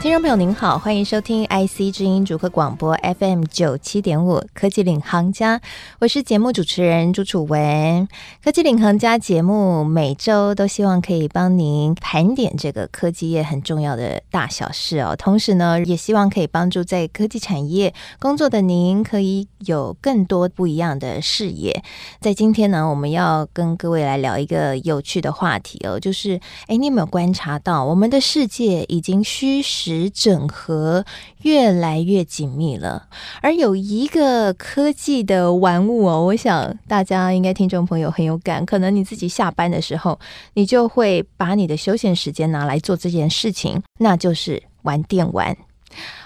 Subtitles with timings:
[0.00, 5.60] 听众朋友您好，欢迎收听 IC 之音主客广播 FM 九七点五科技领航家，
[5.98, 8.08] 我是节目主持人朱楚文。
[8.42, 21.84] 科技领航家节目每周都希望可以帮您盘点这个科技业很重要的大小事哦，同时呢，也希望可以帮助在科技产业工作的您可以有更多不一样的视野。
[22.22, 31.04] 在今天呢，我们要跟各位来聊一个有趣的话题哦，就是哎，你有没有观察到我们的世界已经虚实整合
[31.42, 33.08] 越来越紧密了，
[33.42, 40.18] 而有一个科技的玩物哦，我想大家应该听众朋友很有感，可能你自己下班的时候，
[40.54, 45.56] 你就会把你的休闲时间拿来做这件事情，那就是玩电玩。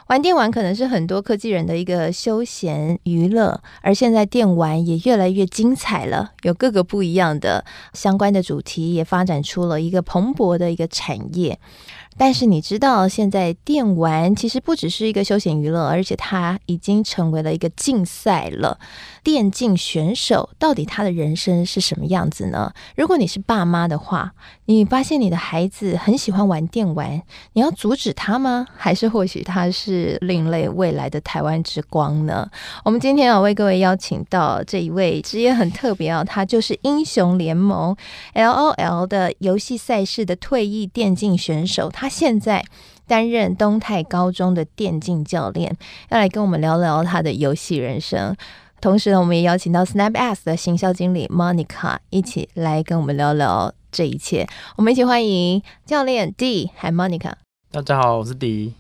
[0.09, 11.59] 玩电玩可能是很多科技人的一个休闲娱乐，而现在电玩也越来越精彩了，有各个不一样的相关的主题，也发展出了一个蓬勃的一个产业。
[12.17, 18.79] 但是你知道，现在电玩其实不只是一个休闲娱乐，而且它已经成为了一个竞赛了。
[19.25, 22.73] 电竞选手到底他的人生是什么样子呢？
[22.95, 24.33] 如果你是爸妈的话，
[24.67, 27.21] 你发现你的孩子很喜欢玩电玩，
[27.55, 28.65] 你要阻止他吗？
[28.77, 32.49] 还是或许他是是另类未来的台湾之光呢？
[32.85, 37.95] 我们今天要为各位邀请到这一位职业很特别啊，他就是英雄联盟
[38.35, 41.89] LOL 的游戏赛事的退役电竞选手。
[41.89, 42.65] 他现在
[43.07, 45.77] 担任东泰高中的电竞教练，
[46.09, 48.35] 要来跟我们聊聊他的游戏人生。
[48.81, 54.47] 同时呢，我们也邀请到 SnapS 的行销经理 Monica 一起来跟我们聊聊这一切。
[54.77, 57.33] 我们一起欢迎教练 D 和 Monica。
[57.71, 58.75] 大家好，我是 D。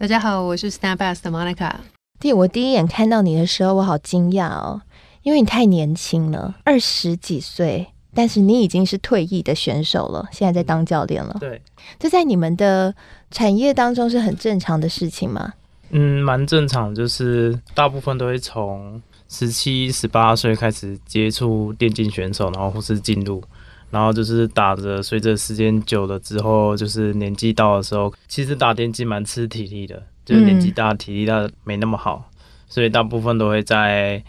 [0.00, 1.70] 大家好，我是 SnapAs 的 Monica。
[2.18, 4.80] D，我第一眼看到你的时候，我好惊讶哦，
[5.22, 7.86] 因为你太年轻了，二十几岁。
[8.14, 11.36] 但是你已经是退役的选手了，现在在当教练了。
[11.38, 11.60] 对，
[11.98, 12.94] 这在你们的
[13.30, 15.52] 产业当中是很正常的事情吗？
[15.90, 23.42] 嗯，蛮正常，就是大部分都会从十七、十八岁开始接触电竞选手，然后或是进入，
[23.90, 32.30] 然后就是打着，随着时间久了之后，就是年纪到的时候，其实打电竞蛮吃体力的，就是年纪大，体力大没那么好，
[32.68, 34.22] 所以大部分都会在。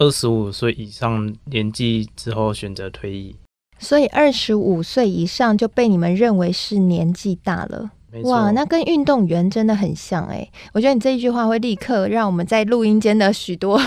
[0.00, 3.34] 二十五岁以上年纪之后选择退役，
[3.80, 7.90] 所以二十五岁以上就被你们认为是年纪大了。
[8.22, 10.50] 哇，那跟运动员真的很像哎、欸！
[10.72, 13.78] 我觉得你这一句话会立刻让我们在录音间的许多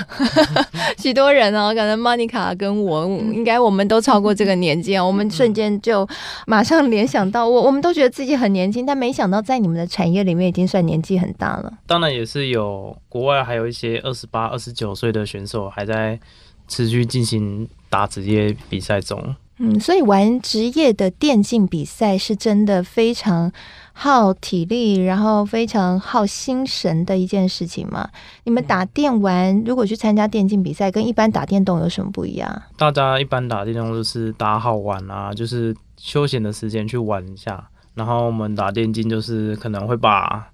[0.99, 6.07] 许多人哦，可能 Monica 跟我应该我们都超过这个年纪啊， 我们瞬间就
[6.45, 11.73] 马上联想到我，我们都觉得自己很年轻，但没想到在你们的产业里面已经算年纪很大了。
[11.88, 16.19] 当然也是有国外还有一些二十八、二十九岁的选手还在
[16.67, 19.35] 持续进行打职业比赛中。
[19.63, 23.51] 嗯，所以玩职业的电竞比赛是真的非常
[23.94, 28.09] 耗体力，然后非常耗心神的一件事情嘛。
[28.44, 32.62] 你们打电玩，如果去参加电竞比赛，跟一般打电动有什么不一样？
[32.78, 37.69] 大家一般打电动就是打好玩啊，就是休闲的时间去玩一下。
[37.94, 40.47] 然后我们打电竞就是可能会把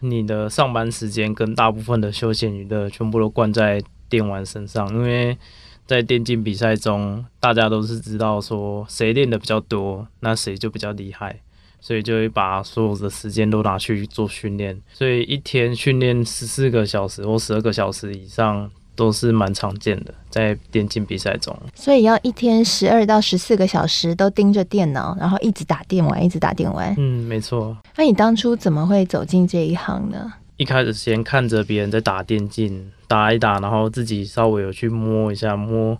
[0.00, 5.38] 你的上班时间跟大部分的休闲娱乐全部都灌在电玩身上，因为。
[5.86, 11.40] 在电竞比赛中，大家都是知道说谁练的比较多，那谁就比较厉害，
[11.80, 14.80] 所以就会把所有的时间都拿去做训练。
[14.92, 21.56] 所以一天训练十四个小时或十二个小时以上都是蛮常见的，在电竞比赛中。
[21.74, 26.94] 所以要一天十二到十四个小时都盯着电脑，然后一直打电玩，一直打电玩。
[26.98, 27.76] 嗯，没错。
[27.96, 30.34] 那你当初怎么会走进这一行呢？
[30.58, 35.96] 一开始先看着别人在打电竞，打一打，然后自己稍微有去摸一下摸，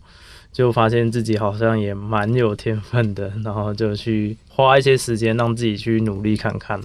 [0.53, 6.81] 就发现自己好像也蛮有天分的，然后就去花一些时间让自己去努力看看，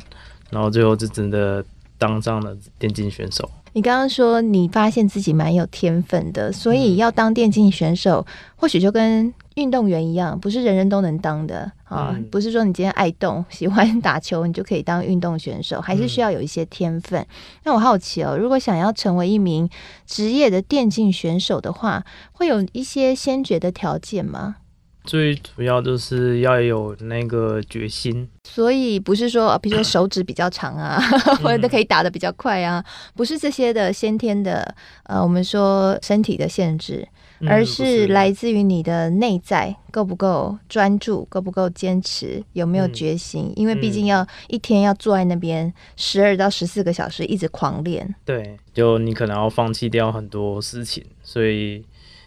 [0.51, 1.63] 然后最后就真的
[1.97, 3.49] 当上了电竞选手。
[3.73, 12.13] 你刚刚说你发现自己蛮有天分的，所以要当电竞选手，嗯、或许就跟运动员一样，不是人人都能当的啊。
[12.13, 17.21] 嗯、不是说你今天爱动、 喜欢打球，你就可以当运动选手，还是需要有一些天分。
[17.21, 17.27] 嗯、
[17.63, 19.69] 那我好奇哦，如果想要成为一名
[20.05, 24.57] 职业的电竞选手的话，会有一些先决的条件吗？
[25.05, 30.99] 最主要就是要有那个决心，所以不是说，比如说 手指比较长啊，
[31.43, 32.83] 或者可以打的比较快啊，
[33.15, 34.73] 不是这些的先天的，
[35.03, 37.07] 呃，我们说身体的限制，
[37.41, 43.45] 而是来自于你的内在够不够专注，够不够坚持，有没有决心？
[43.47, 48.15] 嗯、因为毕竟要一天要坐在那边十二到十四个小时，一直狂练。
[48.23, 51.83] 对，就你可能要放弃掉很多事情，所以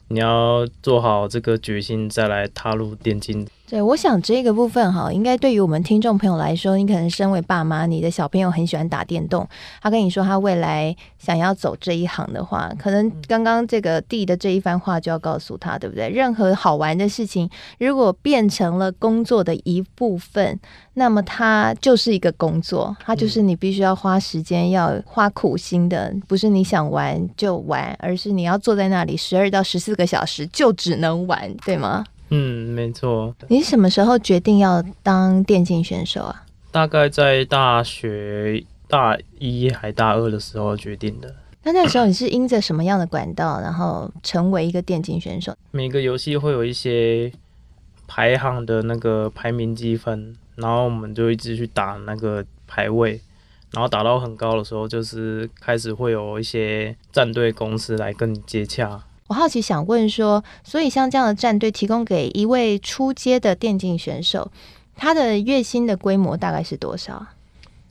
[0.08, 3.46] 你要做好这个决心，再来踏入电竞。
[3.70, 9.47] 对，我想这个部分哈，应该对于我们听众朋友来说，你可能身为爸妈，你的小朋友很喜欢打电动，
[9.82, 16.09] 他跟你说他未来想要走这一行的话，可能刚刚这个弟的这一番话就要告诉他，对不对？
[16.09, 20.59] 任何好玩的事情，如果变成了工作的一部分，
[20.94, 32.06] 那么它就是一个工作，它就是你必须要花时间、要花苦心的，不是你想玩就玩，而是你要坐在那里十二到十四个小时就只能玩，对吗？
[32.30, 33.34] 嗯，没错。
[33.48, 36.44] 你什么时候决定要当电竞选手啊？
[36.70, 41.34] 大概在大学大一还大二的时候决定的。
[41.64, 45.54] 那那时候你是因着什么样的管道，然后成为一个电竞选手？
[45.70, 47.32] 每个游戏会有一些
[48.06, 53.20] 排行的那个排名积分，然后我们就一直去打那个排位，
[53.72, 59.02] 然后打到很高的时候，就是开始会有一些战队公司来跟你接洽。
[59.28, 64.50] 我好奇想问说，所以像这样的战队提供给一位初阶的电竞选手，
[64.96, 67.26] 他的月薪的规模大概是多少？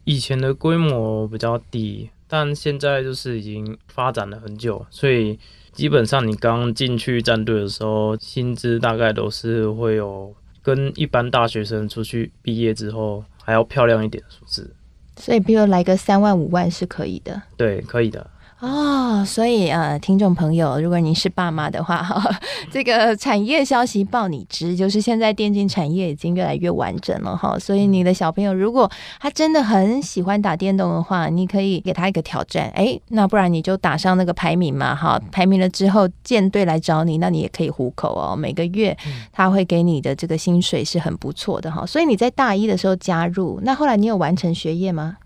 [0.04, 5.38] 以前的规模比较低，但现在就是已经发展了很久，所以
[5.72, 14.74] 基本上你刚进去战队的时候，薪资大概都是会有跟一般大学生出去毕业之后还要漂亮一点的数字。
[15.18, 17.42] 所以，比如来个三万五万是可以的。
[17.56, 18.30] 对，可以的。
[18.60, 22.20] 哦，所以呃，听众朋友，如果您是爸妈的话，哈，
[22.72, 27.60] 这个产业消息报你知，就是现在电竞产业已经越来越完整了哈。
[27.60, 28.90] 所以你的小朋友如果
[29.20, 38.36] 他真的很喜欢打电动的话，你可以给他一个挑战，哎，那不然你就打上那个排名嘛，哈，排名了之后舰队来找你，那你也可以糊口哦。
[38.36, 38.98] 每个月
[39.32, 41.86] 他会给你的这个薪水是很不错的哈。
[41.86, 45.18] 所以你在大一的时候加入，那后来你有完成学业吗？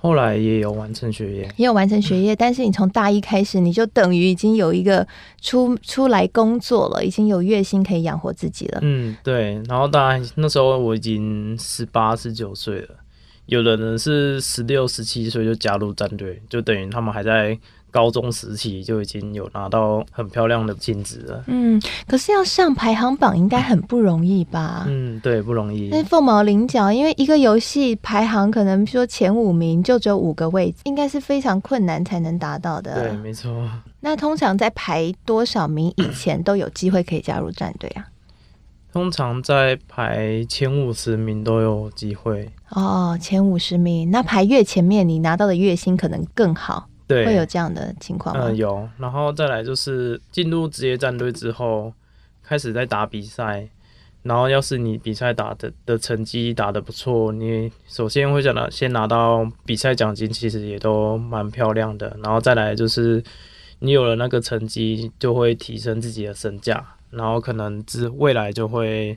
[0.00, 5.06] 后来也有完成学业，也有完成学业， 但是你从大一开始，你就等于已经有一个
[5.40, 8.78] 出出来工作了，已经有月薪可以养活自己了。
[8.82, 9.60] 嗯，对。
[9.68, 12.90] 然后当然那时候我已经十八、十九岁了，
[13.46, 17.58] 有的人是十六、十七岁就加入战队，就等于他们还在。
[17.90, 21.44] 高中时期就已经有拿到很漂亮的金子了。
[21.46, 24.84] 嗯，可是要上排行榜应该很不容易吧？
[24.88, 25.88] 嗯，对，不容易。
[25.88, 33.02] 那凤毛麟角，因为一个游戏排行可能说前五名就只有五个位置，应该是非常困难才能达到的。
[33.02, 33.68] 对，没错。
[34.00, 38.06] 那通常在排多少名以前都有机会可以加入战队啊？
[38.92, 42.48] 通常在排前五十名都有机会。
[42.70, 46.88] 哦，前五十名，那排越前面，你拿到的月薪可能更好。
[47.08, 48.44] 对，会有这样的情况吗？
[48.44, 48.88] 嗯，有。
[48.98, 51.92] 然后再来就是进入职业战队之后，
[52.44, 53.68] 开始在打比赛。
[54.24, 62.14] 然后要是你比赛打的的成绩打得不错，你首先会想到先拿到比赛奖金，其实也都蛮漂亮的。
[62.22, 63.22] 然后再来就是
[63.78, 69.16] 你有了那个成绩，就会提升自己的身价，然后可能之未来就会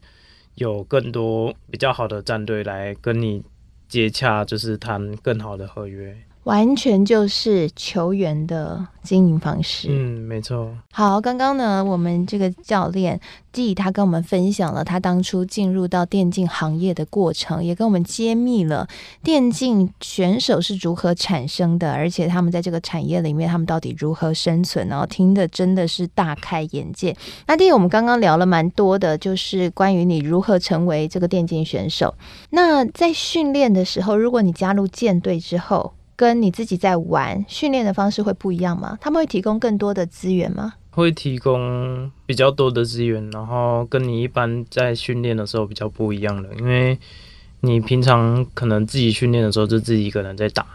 [0.55, 3.43] 有更多比较好的战队来跟你
[3.89, 6.15] 接洽，就是谈更好的合约。
[6.43, 9.89] 完全就是球员的经营方式。
[9.91, 10.75] 嗯，没错。
[10.91, 13.19] 好，刚刚呢，我们这个教练
[13.51, 18.88] D 他跟我们分享了他当初进入到电竞行业的过程，也跟我们揭秘了
[19.23, 24.88] 电竞选手是如何产生的，而且他们在这个产业里面，他们到底如何生存。
[24.88, 27.15] 然后听的真的是大开眼界。
[27.48, 32.15] 那 D，我们刚刚聊了蛮多的，就是关于你如何成为这个电竞选手。
[32.50, 38.96] 那在训练的时候，如果你加入舰队之后，跟你自己在玩训练的方式会不一样吗？
[39.01, 40.75] 他们会提供更多的资源吗？
[40.92, 46.96] 会提供比较多的资源，然后跟你一般在训练的时候比较不一样的，因为
[47.62, 50.68] 你平常可能自己训练的时候就自己一个人在打，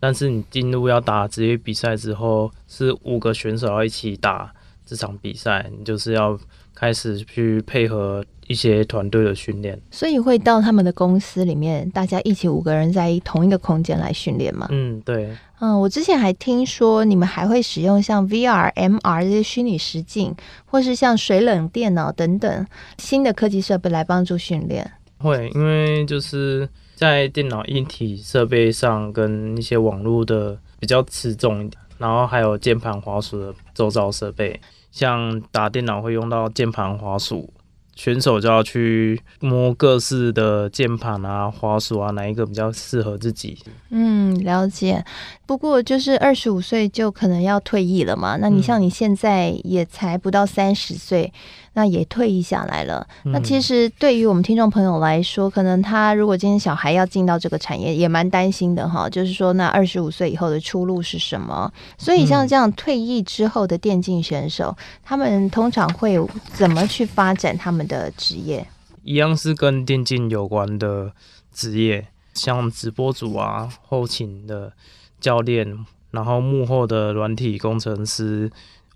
[0.00, 4.52] 但是你进入要打职业比赛之后，是五个选手要一起打
[4.84, 6.36] 这场比赛，你就是要
[6.78, 8.24] 开始去配合。
[8.48, 14.66] 一些团队的训练，所以会到他们的公司里面，大家一起五个人在同一个空间来训练吗？
[14.70, 15.28] 嗯，对。
[15.58, 22.66] 嗯，我之前还听说你们还会使用像 VR、MR 这些虚拟实境，或是像水冷电脑等等
[22.96, 24.90] 新的科技设备来帮助训练。
[25.18, 34.58] 会，因为就是在电脑硬体设备上跟一些网络的比较吃重一点，然后还有键盘、滑鼠的周遭设备，
[34.90, 37.52] 像打电脑会用到键盘、滑鼠。
[37.96, 43.58] 选手就要去摸各式的键盘啊、滑鼠啊，哪一个比较适合自己？
[43.90, 45.04] 嗯，了解。
[45.46, 48.36] 不过就是二十五岁就可能要退役了嘛。
[48.36, 51.32] 那你像你现在也才不到三十岁，
[51.78, 53.06] 那也退役下来了。
[53.22, 59.08] 那其实对于我们听众朋友来说，可能他如果今天小孩要进到这个产业，也蛮担心的哈。
[59.08, 61.72] 就是说，那二十五岁以后的出路是什么？
[61.96, 66.18] 所以像这样退役之后的电竞选手，他们通常会
[66.52, 68.66] 怎么去发展他们的职业？
[69.04, 71.12] 一样是跟电竞有关的
[71.54, 74.72] 职业，像直播组啊、后勤的。
[75.20, 75.66] 教练，
[76.12, 78.48] 然后幕后的软体工程师、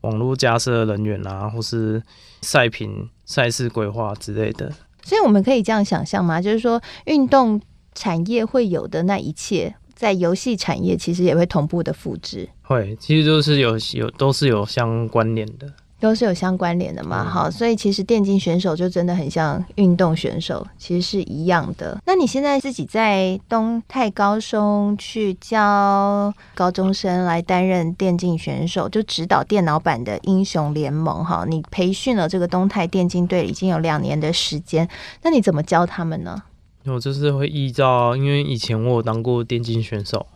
[0.03, 2.01] 网络架设人员啊，或是
[2.43, 4.73] 赛品、赛事规划之类的。
[5.03, 6.41] 所以我们可以这样想象吗？
[6.41, 7.61] 就是说，运动
[7.95, 12.49] 产业会有的那一切，在游戏产业其实也会同步的复制。
[12.63, 15.67] 会，其实就是有有都是有相关联的。
[16.03, 21.97] 都是有相关联的嘛，好，所以其实电竞选手就真的很像运动选手，其实是一样的。
[22.05, 31.45] 那你现在自己在东泰高中去教高中生来担任电竞选手，就指导电脑版的英雄联盟哈。
[31.49, 34.89] 你培训了这个东泰电竞队已经有两年的时间，
[35.23, 36.43] 那你怎么教他们呢？
[36.87, 40.27] 我就是会依照，因为以前我有当过电竞选手。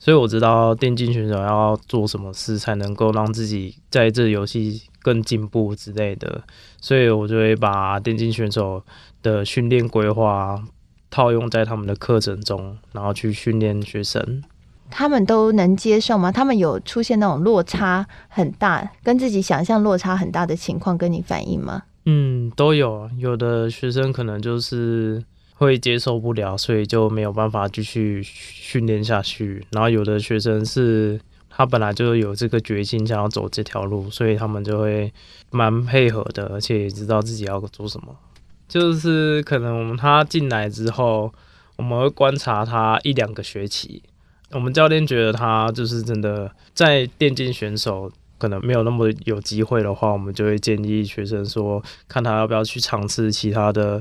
[0.00, 6.42] 所以我知道电竞选手要做什么事才能够让自己在这游戏更进步之类的，
[6.80, 8.84] 所以我就会把电竞选手
[9.22, 10.62] 的训练规划
[11.10, 14.42] 套用在他们的课程中，然后去训练学生。
[14.90, 16.30] 他们都能接受吗？
[16.30, 21.82] 他们有出现那种落差很大，跟自己想象落差很大的情况跟你反映吗？
[22.06, 23.10] 嗯，都有。
[23.18, 25.22] 有的学生可能就是。
[25.58, 29.66] 会接受不了，所以就没有办法继续训练下去。
[29.72, 35.12] 然后有的学生是他本来就有这个决心想要走这条路，所以他们就会
[35.50, 38.16] 蛮配合的，而且也知道自己要做什么。
[38.68, 41.34] 就是可能他进来之后，
[41.74, 44.00] 我们会观察他一两个学期。
[44.52, 54.00] 我们教练觉得他就是真的在电竞选手可能没有那么有机会的话，我们就会建议学生说，看他要不要去尝试其他的。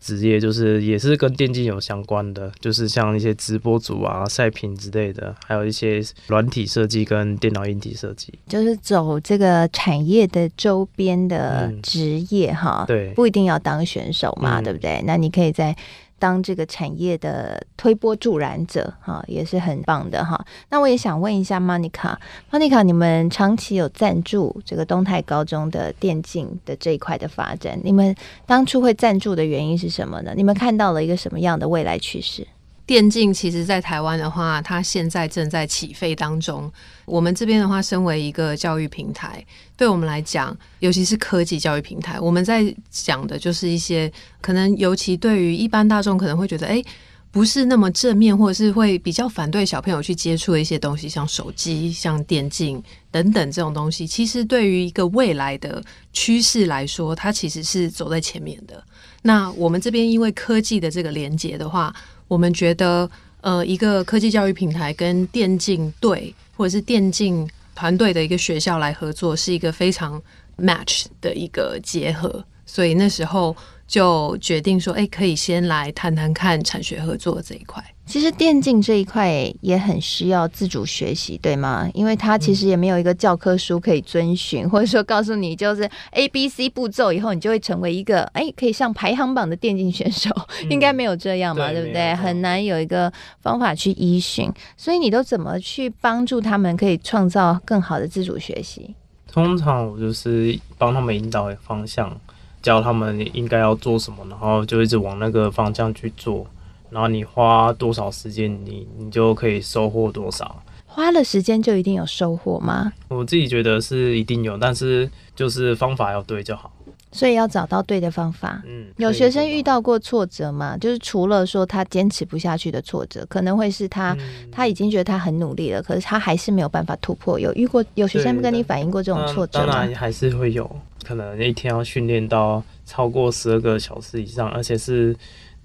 [0.00, 12.86] 职业就是也是跟电竞有相关的，就是像一些直播组啊、赛品之类的，还有一些软体设计跟电脑硬体设计，就是走这个产业的周边的职业哈、嗯。
[12.86, 15.02] 对，不一定要当选手嘛，嗯、对不对？
[15.06, 15.76] 那你可以在。
[16.18, 20.44] 当这个产业的推波助澜者，哈，也是很棒的哈。
[20.70, 28.14] 那我也想问一下 Monica，Monica，你们长期有赞助这个东泰高中的电竞的这一块的发展，你们
[28.46, 30.32] 当初会赞助的原因是什么呢？
[30.36, 32.46] 你们看到了一个什么样的未来趋势？
[32.88, 36.72] 电竞其实，在台湾的话，它现在正在起飞当中。
[37.04, 39.44] 我们这边的话，身为一个教育平台，
[39.76, 46.82] 对我们来讲，尤其是科技教育平台，我们在讲的就是一些可能，尤其对于一般大众可能会觉得，哎，
[47.30, 54.06] 不是那么正面，或者是会比较反对小朋友去接触的一些东西，像手机、像电竞等等这种东西。
[54.06, 58.82] 其实，对于一个未来的趋势来说，它其实是走在前面的。
[59.20, 61.94] 那我们这边因为科技的这个连接的话，
[62.28, 70.22] 我们觉得，呃，一个科技教育平台跟电竞队或者是电竞团队的一个学校来合作，是一个非常
[70.58, 73.56] match 的一个结合，所以那时候
[73.86, 77.82] 就决定说，哎，可以先来谈谈看产学合作这一块。
[78.04, 81.86] 其实电竞这一块也很需要自主学习，对吗？
[81.92, 90.30] 因为它其实也没有一个教科书可以遵循，嗯、或者说告诉你就是 A、B、C 步骤以后，你就会成为一个哎可以上排行榜的电竞选手，
[90.62, 92.14] 嗯、应该没有这样嘛，对，对不对？
[92.14, 98.94] 很难有一个方法去依循，所以你都怎么去帮助他们可以创造更好的自主学习？
[99.30, 102.18] 通常我就是帮他们引导方向，
[102.62, 106.46] 教他们应该要做什么，然后就一直往那个方向去做。
[106.90, 110.62] 然后你花多少时间，你你就可以收获多少。
[110.86, 112.92] 花了时间就一定有收获吗？
[113.08, 116.72] 我自己觉得是一定有，但是就是方法要对就好。
[117.10, 118.62] 所以要找到对的方法。
[118.66, 120.76] 嗯，有学生遇到过挫折吗？
[120.76, 127.38] 就是除了说他坚持不下去的挫折，可能会是他、嗯、他已经觉得他很努力了，可是他还是没有办法突破。
[127.38, 129.66] 有遇过有学生跟你反映过这种挫折吗？
[129.66, 130.70] 当然还是会有，
[131.08, 135.16] 可能一天要训练到超过十二个小时以上，而且是。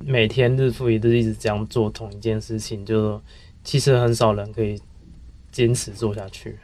[0.05, 3.21] 每天日复一日一直这样做同一件事情，就
[3.63, 4.77] 其实很少人可以
[5.49, 6.57] 坚持做下去。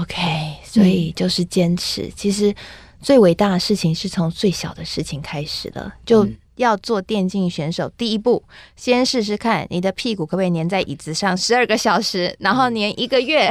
[0.00, 0.16] OK，
[0.64, 2.08] 所以就是坚持。
[2.08, 2.52] 嗯、其实
[3.00, 5.94] 最伟大的事情是从最小的事情开始了。
[6.04, 8.42] 就要做电竞选手，第一步
[8.74, 13.46] 先试试看你的屁股可不可以粘在椅子上十二个小时，然后粘一个月，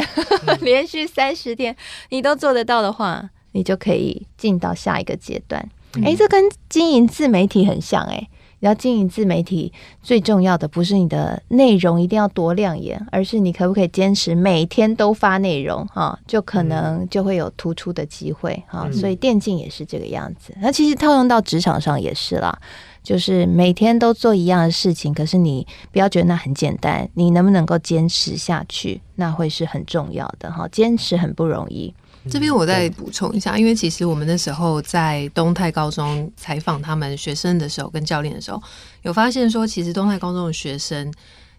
[0.45, 1.73] 嗯、 连续三十天，
[2.09, 5.69] 你都做得到的话，你就可以进到下一个阶段。
[5.95, 8.29] 哎、欸，这跟经营自媒体很像哎、欸。
[8.59, 9.71] 要经营自媒体，
[10.03, 18.83] 最重要的不是你的内容一定要多亮眼，而是你可不可以坚持每天都发内容哈，就可能就会有突出的机会哈。
[18.87, 20.53] 嗯、所以电竞也是这个样子。
[20.59, 22.59] 那其实套用到职场上也是啦，
[23.01, 30.67] 就是每天都做一样的事情，可是你不要觉得那很简单，你能不能够坚持下去，那会是很重要的哈。
[30.67, 31.93] 坚持很不容易。
[32.27, 38.61] 这边我再补充一下，因为其实我们那时候在东泰高中采访他们学生的时候，跟教练的时候，
[39.03, 41.13] 有发现说，其实东泰高中的学生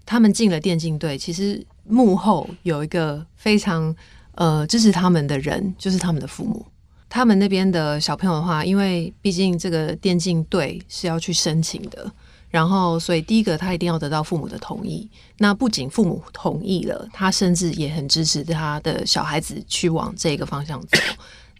[0.05, 3.95] 他们进了电竞队，其实幕后有一个非常
[4.35, 6.67] 呃支持他们的人，就是他们的父母。
[7.09, 12.12] 他们那边的小朋友的话，因为毕竟这个电竞队是要去申请的。
[12.50, 15.09] 然后，所以第一个，他一定要得到父母的同意。
[15.38, 20.99] 那不仅父母同意了，他甚至也很支持他的小孩子去往这个方向走。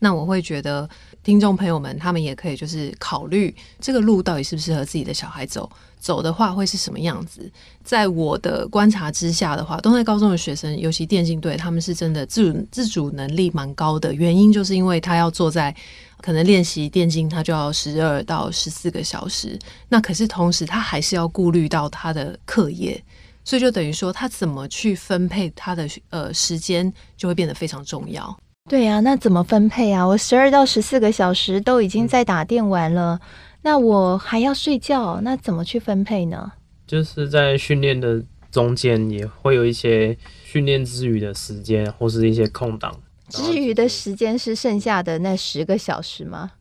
[0.01, 0.89] 那我会觉得，
[1.23, 5.71] 听众朋友们，他们也可以就是考虑这个路到底适不适合自己的小孩走。
[5.99, 7.51] 走的话会是什么样子？
[7.85, 14.15] 在我的观察之下的话，东泰高中的学生，尤其电竞队，他们是真的自主自主能力蛮高的。
[14.15, 15.77] 原因就是因为他要坐在
[16.23, 19.59] 可能练习电竞，他就要十二到十四个小时。
[19.91, 23.05] 那可是同时他还是要顾虑到他的课业，
[23.45, 28.35] 所以就等于说他怎么去分配他的呃时间，就会变得非常重要。
[28.69, 30.07] 对呀、啊，那怎么分配啊？
[30.07, 33.21] 我十二到十四个小时都已经在打电玩了。
[33.23, 33.27] 嗯
[33.63, 36.51] 那我还要睡觉，那怎么去分配呢？
[36.87, 42.91] 就是在训练的中间也会有一些训练之余的时间，或是一些空档。
[43.29, 46.53] 之余的时间是剩下的那十个小时吗？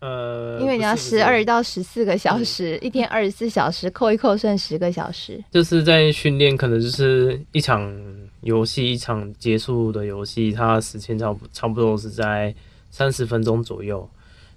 [0.00, 5.42] 呃，因为你要十二到十四个小时，一天二十四小时，扣一扣剩十个小时。
[5.50, 7.90] 就是在训练，可能就是一场
[8.42, 12.54] 游戏，一场结束的游戏，它时间差不差不多是在
[12.90, 14.08] 三十分钟左右。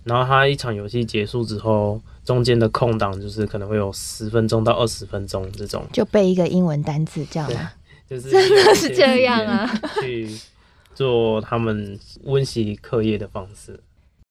[0.04, 7.72] 然后他一场游戏结束之后，中间的空档就是可能会有十分钟到二十分钟这种，就背一个英文单字，这样吗？
[8.10, 9.72] 就是真的是这样啊！
[10.02, 10.28] 去
[10.96, 13.80] 做他们温习课业的方式。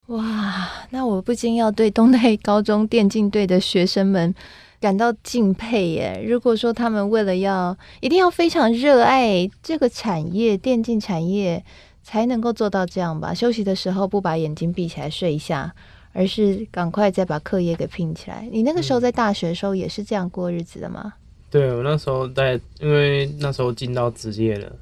[0.09, 4.35] 哇，那我不禁要对东内高中电竞队的学生们
[4.79, 6.23] 感到敬佩耶！
[6.27, 11.65] 如果说他们为了要一定要非常热爱这个产业，电竞产业。
[12.01, 13.35] 才能够做到这样吧？
[13.35, 15.71] 休息的时候不把眼睛闭起来睡一下，
[16.15, 18.49] 而是赶快再把课业给拼起来。
[18.51, 21.03] 你那个时候在大学的时候也是这样过日子的吗？
[21.05, 21.13] 嗯、
[21.51, 24.73] 对，我那时候在，因为那时候进到职业了，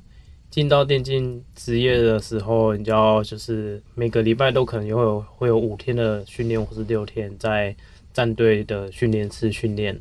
[0.56, 7.76] 进到电竞职业的时候，你就要就是每个礼拜都可能会有会有五天的训练，或是六天在
[8.14, 10.00] 战队的训练室训练。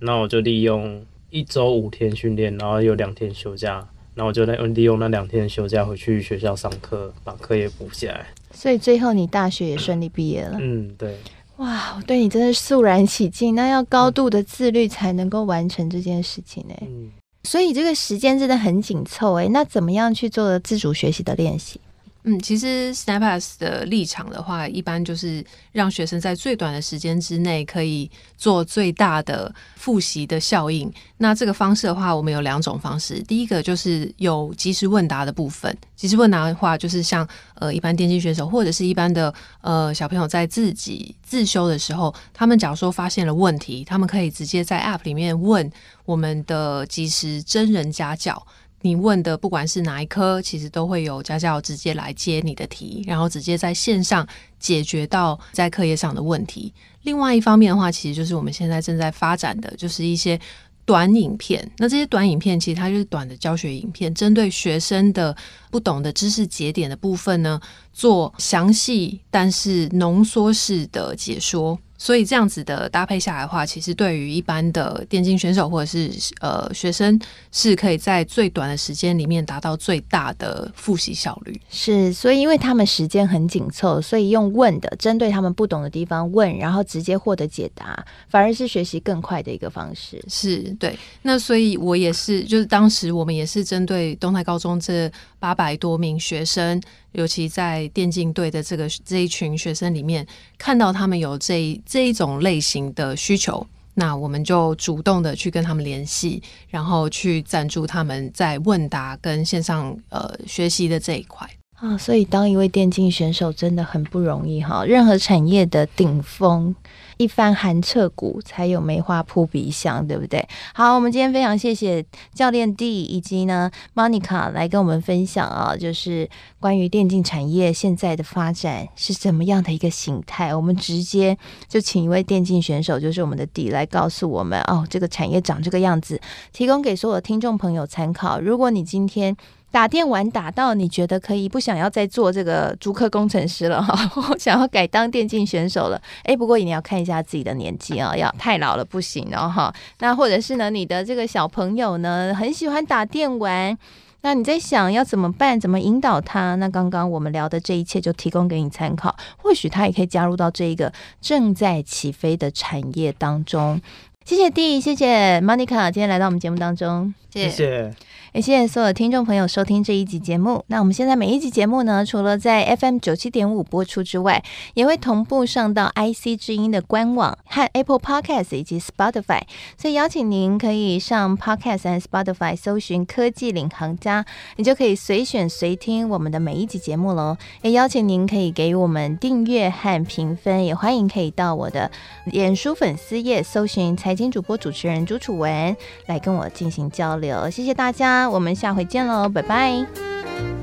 [0.00, 3.88] 那我就利用一周五天训练，然后有两天休假。
[4.14, 8.26] 那我就在利用那两天休假回去学校上课，把课也补起来。
[8.52, 10.58] 所以最后你大学也顺利毕业了。
[10.60, 11.16] 嗯，对。
[11.56, 13.54] 哇，我对你真的肃然起敬。
[13.54, 16.74] 那要高度的自律才能够完成这件事情呢。
[16.82, 17.10] 嗯。
[17.44, 19.48] 所以这个时间真的很紧凑哎。
[19.48, 21.80] 那怎么样去做自主学习的练习？
[22.26, 30.90] 嗯，其实 SnapAs 的立场的话，一般就是让学生在最短的时间之内可以做最大的复习的效应。
[31.18, 33.22] 那这个方式的话，我们有两种方式。
[33.24, 35.76] 第一个就是有即时问答的部分。
[35.94, 45.70] 即时问答的话，就是像呃一般电竞选手或者是一般的呃小朋友在自己自修的时候，他们假如说发现了问题，他们可以直接在 App 里面问
[46.06, 48.46] 我们的即时真人家教。
[48.84, 56.70] 你问的不管是哪一科，其实都会有家教直接来接你的题，然后直接在线上解决到在课业上的问题。
[57.00, 60.38] 另外一方面的话，其实就是我们现在正在发展的，就是一些
[60.84, 61.66] 短影片。
[61.78, 65.34] 那这些短影片其实它就是短的教学影片，针对学生的
[65.70, 67.58] 不懂的知识节点的部分呢，
[67.94, 71.78] 做详细但是浓缩式的解说。
[71.96, 77.18] 所以这样子的搭配下来的话，其实对于一般的电竞选手或者是呃学生，
[77.50, 81.58] 是可以在最短的时间里面达到最大的复习效率。
[81.70, 90.22] 是，所以因为他们时间很紧凑，所以用问的，针对他们不懂的地方问，然后直接获得解答，反而是学习更快的一个方式。
[90.28, 90.98] 是对。
[91.22, 96.82] 那所以我也是，就是当时我们也是针对东泰高中这八百多名学生。
[97.14, 100.26] 尤其在电竞队的这个这一群学生里面，
[100.58, 111.48] 看到他们有这这一种类型的需求，那我们就主动的去跟他们联系，然后去赞助他们在问答跟线上呃学习的这一块。
[111.74, 114.84] 啊，所以当一位电竞选手真的很不容易哈。
[114.86, 116.74] 任何产业的顶峰，
[117.18, 120.48] 一番寒彻骨，才有梅花扑鼻香，对不对？
[120.72, 130.54] 好，我们今天非常谢谢教练 D 以及呢 Monica 来跟我们分享啊，就是关于电竞产业现在的发展是怎么样的一个形态。
[130.54, 131.36] 我们直接
[131.68, 136.18] 就请一位电竞选手，就是我们的 D 来告诉我们哦，这个产业长这个样子，
[136.52, 138.40] 提供给所有的听众朋友参考。
[138.40, 139.36] 如果你今天
[139.74, 144.08] 打电玩打到你觉得可以，不想要再做这个竹科工程师了哈，
[144.38, 146.00] 想要改当电竞选手了。
[146.22, 149.74] 诶，不过你要看一下自己的年纪啊，要太老了不行哦哈。
[149.98, 153.76] 那或者是呢，你的这个小朋友呢，很喜欢打电玩，
[154.20, 155.58] 那你在想要怎么办？
[155.58, 156.54] 怎么引导他？
[156.54, 163.82] 那刚刚我们聊的这一切就提供给你参考，或许他也可以加入到这一个正在起飞的产业当中。
[164.24, 167.92] 谢谢 D，谢谢 Monica，今天来到我们节目当中，谢谢。
[168.34, 170.64] 也谢谢所有听众朋友收听这一集节目。
[170.66, 174.42] 那我们现在每一集节目呢，除了在 FM 九七点五播出之外，
[174.74, 179.42] 也会同步上到 IC 之音的官网和 Apple Podcast 以及 Spotify。
[179.78, 184.26] 所以邀请您可以上 Podcast 和 Spotify 搜寻“科技领航家”，
[184.58, 187.36] 你就可以随选随听我们的每一集节目喽。
[187.62, 191.88] 也邀请您可以给我们订阅和评分，也欢迎可以到我的
[192.24, 197.48] 脸书粉丝页搜寻“财经主播主持人朱楚文”来跟我进行交流。
[197.48, 198.23] 谢谢大家。
[198.28, 200.53] 我们下回见喽，拜拜。